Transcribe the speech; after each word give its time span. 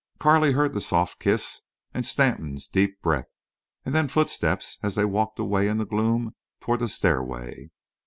Carley 0.19 0.53
heard 0.53 0.73
the 0.73 0.81
soft 0.81 1.19
kiss 1.19 1.61
and 1.93 2.07
Stanton's 2.07 2.67
deep 2.67 3.03
breath, 3.03 3.29
and 3.85 3.93
then 3.93 4.07
footsteps 4.07 4.79
as 4.81 4.95
they 4.95 5.05
walked 5.05 5.37
away 5.37 5.67
in 5.67 5.77
the 5.77 5.85
gloom 5.85 6.33
toward 6.59 6.79
the 6.79 6.89
stairway. 6.89 7.69